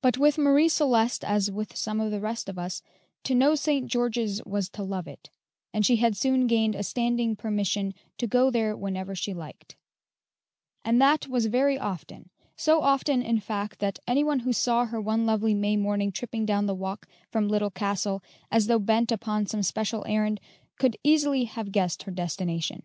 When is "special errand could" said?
19.64-20.96